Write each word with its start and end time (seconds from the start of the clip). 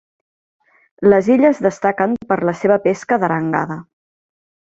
Les 1.13 1.27
illes 1.35 1.59
destaquen 1.65 2.15
per 2.31 2.37
la 2.51 2.55
seva 2.63 2.79
pesca 2.87 3.19
d'arengada. 3.25 3.79